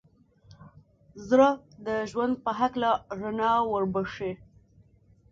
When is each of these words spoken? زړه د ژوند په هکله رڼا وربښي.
زړه 1.27 1.49
د 1.85 1.87
ژوند 2.11 2.33
په 2.43 2.51
هکله 2.59 2.91
رڼا 3.19 3.53
وربښي. 3.71 4.33